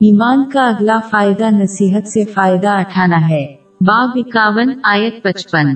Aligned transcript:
ایمان 0.00 0.50
کا 0.50 0.68
اگلا 0.68 0.98
فائدہ 1.10 1.50
نصیحت 1.50 2.08
سے 2.08 2.24
فائدہ 2.24 2.68
اٹھانا 2.68 3.28
ہے۔ 3.28 3.46
باب 3.80 4.10
اکاون 4.14 4.72
آیت 4.82 5.22
پچپن۔ 5.22 5.68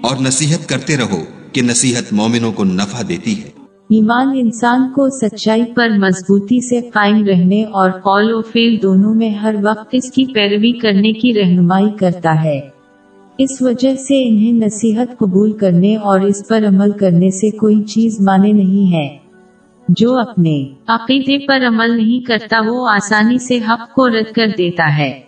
اور 0.00 0.16
نصیحت 0.20 0.68
کرتے 0.68 0.96
رہو 0.96 1.18
کہ 1.52 1.62
نصیحت 1.62 2.12
مومنوں 2.12 2.52
کو 2.52 2.64
نفع 2.64 3.02
دیتی 3.08 3.42
ہے۔ 3.42 3.48
ایمان 3.90 4.30
انسان 4.34 4.92
کو 4.92 5.08
سچائی 5.08 5.64
پر 5.74 5.88
مضبوطی 5.88 6.68
سے 6.68 6.80
قائم 6.80 7.24
رہنے 7.24 7.64
اور 7.64 7.90
قول 7.90 8.32
و 8.32 8.42
فیل 8.42 8.82
دونوں 8.82 9.14
میں 9.14 9.30
ہر 9.30 9.54
وقت 9.62 9.88
اس 9.92 10.10
کی 10.10 10.24
پیروی 10.24 10.72
کرنے 10.72 11.12
کی 11.12 11.34
رہنمائی 11.34 11.90
کرتا 11.98 12.44
ہے۔ 12.44 12.60
اس 13.38 13.62
وجہ 13.62 13.94
سے 13.94 14.28
انہیں 14.28 14.52
نصیحت 14.52 15.18
قبول 15.18 15.52
کرنے 15.52 15.96
اور 15.96 16.20
اس 16.20 16.48
پر 16.48 16.64
عمل 16.68 16.90
کرنے 16.90 17.30
سے 17.30 17.50
کوئی 17.50 17.82
چیز 17.82 18.20
مانے 18.20 18.52
نہیں 18.52 18.92
ہے۔ 18.92 19.23
جو 19.88 20.18
اپنے 20.18 20.64
عقیدے 20.88 21.46
پر 21.46 21.66
عمل 21.66 21.96
نہیں 21.96 22.26
کرتا 22.26 22.60
وہ 22.66 22.88
آسانی 22.88 23.38
سے 23.38 23.58
حق 23.58 23.94
کو 23.94 24.08
رد 24.08 24.32
کر 24.32 24.46
دیتا 24.58 24.98
ہے۔ 24.98 25.20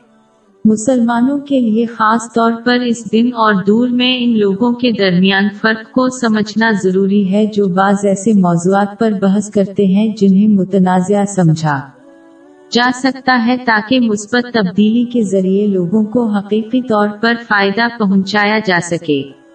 مسلمانوں 0.65 1.39
کے 1.39 1.61
لیے 1.61 1.87
خاص 1.87 2.33
طور 2.35 2.53
پر 2.65 2.75
اس 2.75 3.13
دن 3.13 3.27
اور 3.27 3.55
دور 3.67 3.89
میں 3.89 4.17
ان 4.21 4.39
لوگوں 4.39 4.73
کے 4.73 4.91
درمیان 4.93 5.49
فرق 5.61 5.93
کو 5.93 6.09
سمجھنا 6.09 6.71
ضروری 6.83 7.33
ہے 7.33 7.47
جو 7.47 7.69
بعض 7.69 7.97
ایسے 8.05 8.33
موضوعات 8.33 8.99
پر 8.99 9.11
بحث 9.11 9.51
کرتے 9.51 9.87
ہیں 9.87 10.17
جنہیں 10.17 10.49
متنازعہ 10.49 11.25
سمجھا 11.25 11.81
جا 12.71 12.91
سکتا 12.95 13.47
ہے 13.47 13.57
تاکہ 13.57 14.01
مثبت 14.01 14.47
تبدیلی 14.55 15.05
کے 15.05 15.23
ذریعے 15.23 15.67
لوگوں 15.67 16.05
کو 16.05 16.27
حقیقی 16.27 16.83
طور 16.83 17.09
پر 17.21 17.35
فائدہ 17.49 17.87
پہنچایا 17.99 18.59
جا 18.67 18.79
سکے۔ 18.83 19.46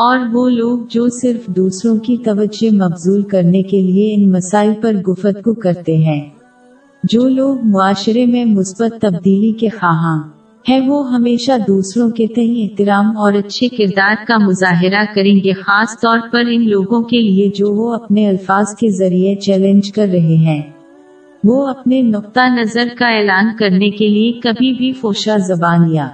اور 0.00 0.18
وہ 0.32 0.48
لوگ 0.48 0.78
جو 0.90 1.08
صرف 1.08 1.46
دوسروں 1.46 1.96
کی 1.96 2.16
توجہ 2.16 2.74
مبزول 2.74 3.22
کرنے 3.22 3.62
کے 3.62 3.80
لیے 3.80 4.14
ان 4.14 4.32
مسائل 4.32 4.72
پر 4.80 4.92
گفتگو 4.92 5.54
کرتے 5.54 5.96
ہیں۔ 5.96 6.28
جو 7.04 7.28
لوگ 7.28 7.58
معاشرے 7.64 8.26
میں 8.26 8.44
مثبت 8.44 9.00
تبدیلی 9.00 9.52
کے 9.52 9.68
خواہاں 9.68 10.22
ہیں، 10.68 10.88
وہ 10.88 11.12
ہمیشہ 11.12 11.52
دوسروں 11.68 12.10
کے 12.10 12.26
تئیں 12.26 12.62
احترام 12.62 13.16
اور 13.16 13.32
اچھے 13.32 13.68
کردار 13.68 14.14
کا 14.28 14.38
مظاہرہ 14.38 15.04
کریں 15.14 15.36
گے، 15.44 15.52
خاص 15.52 16.00
طور 16.02 16.18
پر 16.32 16.42
ان 16.50 16.68
لوگوں 16.68 17.02
کے 17.02 17.18
لیے 17.18 17.50
جو 17.54 17.70
وہ 17.70 17.94
اپنے 17.94 18.28
الفاظ 18.28 18.74
کے 18.74 18.90
ذریعے 18.90 19.34
چیلنج 19.34 19.92
کر 19.92 20.06
رہے 20.12 20.36
ہیں۔ 20.36 20.62
وہ 21.44 21.66
اپنے 21.66 22.02
نقطہ 22.02 22.40
نظر 22.60 22.88
کا 22.98 23.08
اعلان 23.08 23.46
کرنے 23.58 23.90
کے 23.90 24.08
لیے 24.08 24.32
کبھی 24.32 24.72
بھی 24.72 24.92
فوشا 24.92 25.36
زبان 25.36 25.94
یا 25.94 26.08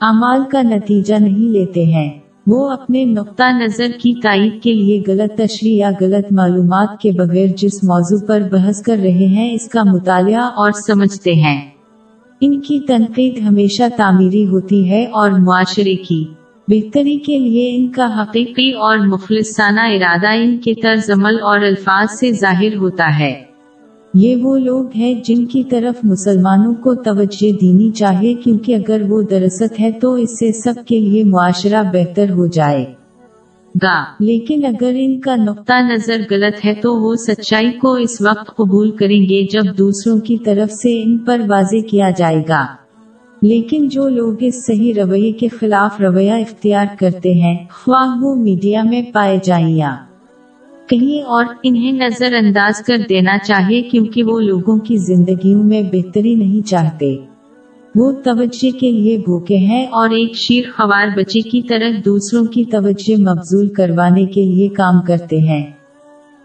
اعمال 0.00 0.40
کا 0.50 0.62
نتیجہ 0.62 1.14
نہیں 1.14 1.48
لیتے 1.48 1.84
ہیں۔ 1.84 2.25
وہ 2.46 2.70
اپنے 2.70 3.04
نقطہ 3.04 3.42
نظر 3.52 3.86
کی 4.02 4.14
تائید 4.22 4.62
کے 4.62 4.72
لیے 4.72 5.02
غلط 5.06 5.38
تشریح 5.38 5.76
یا 5.76 5.90
غلط 6.00 6.32
معلومات 6.32 7.00
کے 7.00 7.12
بغیر 7.12 7.46
جس 7.56 7.84
موضوع 7.84 8.26
پر 8.26 8.40
بحث 8.52 8.82
کر 8.82 8.96
رہے 9.02 9.26
ہیں، 9.26 9.54
اس 9.54 9.68
کا 9.68 9.82
مطالعہ 9.82 10.42
اور 10.42 10.70
سمجھتے 10.72 11.32
ہیں۔ 11.32 11.70
ان 12.40 12.60
کی 12.60 12.80
تنقید 12.80 13.38
ہمیشہ 13.38 13.82
تعمیری 13.96 14.46
ہوتی 14.46 14.90
ہے 14.90 15.06
اور 15.06 15.30
معاشرے 15.30 15.96
کی۔ 15.96 16.24
بہتری 16.68 17.18
کے 17.18 17.38
لیے 17.38 17.76
ان 17.76 17.88
کا 17.88 18.22
حقیقی 18.22 18.72
اور 18.72 18.98
مخلصانہ 18.98 19.80
ارادہ 19.80 20.28
ان 20.28 20.58
کے 20.58 20.74
طرز 20.74 21.10
عمل 21.10 21.40
اور 21.42 21.58
الفاظ 21.58 22.06
سے 22.20 22.32
ظاہر 22.32 22.76
ہوتا 22.76 23.18
ہے۔ 23.18 23.55
یہ 24.18 24.36
وہ 24.36 24.58
لوگ 24.58 24.84
ہیں 24.96 25.14
جن 25.14 25.46
کی 25.46 25.64
طرف 25.64 26.04
مسلمانوں 26.04 26.74
کو 26.74 26.94
توجہ 26.94 27.52
دینی 27.60 27.90
چاہیے 27.90 28.34
کیونکہ 28.34 28.74
اگر 28.74 29.02
وہ 29.08 29.22
درست 29.22 29.80
ہے 29.80 29.92
تو 29.92 30.14
اس 30.14 30.38
سے 30.38 30.52
سب 30.52 30.74
کے 30.86 31.00
لیے 31.00 31.24
معاشرہ 31.24 31.82
بہتر 31.92 32.30
ہو 32.30 32.46
جائے 32.46 32.84
گا۔ 33.82 34.04
لیکن 34.20 34.64
اگر 34.64 34.90
ان 34.94 35.20
کا 35.20 35.36
نقطہ 35.36 35.72
نظر 35.92 36.22
غلط 36.30 36.66
ہے 36.66 36.74
تو 36.74 36.96
وہ 36.96 37.14
سچائی 37.14 37.72
کو 37.72 37.94
اس 37.94 38.22
وقت 38.22 38.56
قبول 38.56 38.90
کریں 38.90 39.22
گے 39.22 39.46
جب 39.52 39.78
دوسروں 39.78 40.18
کی 40.18 40.36
طرف 40.38 40.72
سے 40.72 41.02
ان 41.02 41.18
پر 41.18 41.40
واضح 41.48 41.86
کیا 41.90 42.10
جائے 42.10 42.42
گا۔ 42.48 42.66
لیکن 43.42 43.88
جو 43.88 44.08
لوگ 44.08 44.34
اس 44.40 44.66
صحیح 44.66 44.92
رویے 44.96 45.32
کے 45.32 45.48
خلاف 45.48 46.00
رویہ 46.00 46.32
اختیار 46.32 46.86
کرتے 46.98 47.32
ہیں، 47.32 47.56
خواہ 47.70 48.16
وہ 48.20 48.34
میڈیا 48.34 48.82
میں 48.82 49.02
پائے 49.12 49.38
جائیں 49.44 49.70
یا 49.70 49.96
کہیں 50.88 51.22
اور 51.22 51.44
انہیں 51.62 51.92
نظر 51.92 52.34
انداز 52.34 52.80
کر 52.80 52.96
دینا 53.08 53.38
چاہیے 53.38 53.82
کیونکہ 53.82 54.22
وہ 54.22 54.40
لوگوں 54.40 54.78
کی 54.78 54.96
زندگیوں 54.96 55.62
میں 55.62 55.82
بہتری 55.82 56.34
نہیں 56.34 56.66
چاہتے۔ 56.66 57.16
وہ 57.94 58.12
توجہ 58.12 58.78
کے 58.78 58.92
لیے 58.92 59.18
بھوکے 59.18 59.56
ہیں 59.56 59.86
اور 59.86 60.08
ایک 60.08 60.34
شیر 60.34 60.62
خوار 60.76 61.06
بچے 61.16 61.40
کی 61.40 61.62
طرح 61.62 61.90
دوسروں 62.04 62.44
کی 62.44 62.64
توجہ 62.64 63.20
مبزول 63.20 63.68
کروانے 63.68 64.24
کے 64.24 64.44
لیے 64.44 64.68
کام 64.68 65.02
کرتے 65.02 65.38
ہیں۔ 65.38 65.66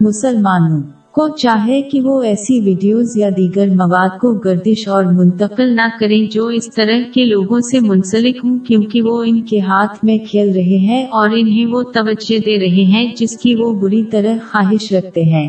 مسلمانوں 0.00 0.82
کو 1.12 1.28
چاہے 1.28 1.82
کہ 1.82 2.00
وہ 2.00 2.22
ایسی 2.22 2.60
ویڈیوز 2.60 3.16
یا 3.16 3.28
دیگر 3.36 3.66
مواد 3.66 4.08
کو 4.20 4.32
گردش 4.32 4.88
اور 4.88 5.04
منتقل 5.04 5.76
نہ 5.76 5.88
کریں 6.00 6.32
جو 6.32 6.46
اس 6.46 6.74
طرح 6.74 6.98
کے 7.14 7.24
لوگوں 7.24 7.60
سے 7.60 7.80
منسلک 7.80 8.36
ہوں 8.44 8.58
کیونکہ 8.58 9.02
وہ 9.02 9.22
ان 9.22 9.42
کے 9.42 9.60
ہاتھ 9.60 10.04
میں 10.04 10.18
کھیل 10.30 10.52
رہے 10.52 10.78
ہیں 10.78 11.04
اور 11.04 11.28
انہیں 11.36 11.66
وہ 11.66 11.82
توجہ 11.82 12.38
دے 12.38 12.60
رہے 12.60 12.84
ہیں 12.84 13.14
جس 13.16 13.38
کی 13.38 13.54
وہ 13.54 13.80
بری 13.80 14.04
طرح 14.04 14.34
خواہش 14.50 14.92
رکھتے 14.92 15.22
ہیں۔ 15.22 15.48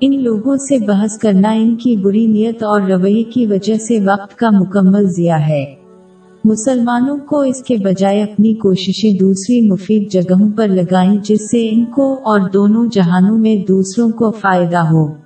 ان 0.00 0.22
لوگوں 0.22 0.56
سے 0.56 0.78
بحث 0.78 1.18
کرنا 1.18 1.50
ان 1.50 1.76
کی 1.76 1.96
بری 1.96 2.26
نیت 2.26 2.62
اور 2.62 2.80
رویے 2.80 3.22
کی 3.22 3.46
وجہ 3.46 3.74
سے 3.74 4.00
وقت 4.00 4.36
کا 4.36 4.50
مکمل 4.50 5.06
ضیاع 5.06 5.38
ہے۔ 5.38 5.83
مسلمانوں 6.44 7.18
کو 7.18 7.40
اس 7.40 7.62
کے 7.62 7.76
بجائے 7.76 8.22
اپنی 8.22 8.54
کوششیں 8.54 9.18
دوسری 9.18 9.60
مفید 9.60 10.12
جگہوں 10.12 10.52
پر 10.56 10.68
لگائیں 10.68 11.18
جس 11.22 11.50
سے 11.50 11.68
ان 11.70 11.84
کو 11.84 12.14
اور 12.24 12.40
دونوں 12.50 12.86
جہانوں 12.86 13.38
میں 13.38 13.56
دوسروں 13.56 14.10
کو 14.10 14.30
فائدہ 14.30 14.78
ہو۔ 14.78 15.23